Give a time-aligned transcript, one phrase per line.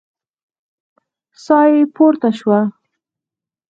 [1.43, 2.59] ساه يې پورته شوه.